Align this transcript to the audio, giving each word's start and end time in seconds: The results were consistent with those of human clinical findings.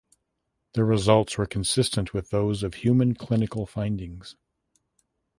The 0.73 0.83
results 0.83 1.37
were 1.37 1.45
consistent 1.45 2.11
with 2.11 2.31
those 2.31 2.63
of 2.63 2.73
human 2.73 3.13
clinical 3.13 3.67
findings. 3.67 4.35